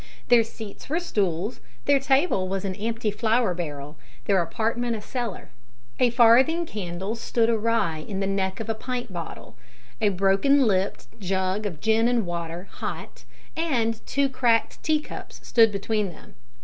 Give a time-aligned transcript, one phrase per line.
[0.29, 5.49] Their seats were stools, their table was an empty flour barrel, their apartment a cellar.
[5.99, 9.57] A farthing candle stood awry in the neck of a pint bottle.
[10.01, 13.25] A broken lipped jug of gin and water hot,
[13.55, 16.33] and two cracked tea cups stood between them.